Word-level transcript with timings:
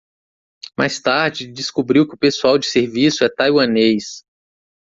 Mais 0.75 0.99
tarde 0.99 1.45
descobriu 1.45 2.07
que 2.07 2.15
o 2.15 2.17
pessoal 2.17 2.57
de 2.57 2.65
serviço 2.65 3.23
é 3.23 3.29
taiwanês 3.29 4.25